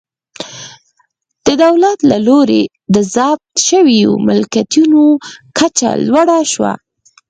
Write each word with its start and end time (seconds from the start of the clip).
د 1.45 1.47
دولت 1.63 1.97
له 2.09 2.17
لوري 2.27 2.63
د 2.93 2.95
ضبط 3.15 3.43
شویو 3.67 4.11
ملکیتونو 4.27 5.01
کچه 5.57 5.89
لوړه 6.07 6.39
شوه. 6.51 6.73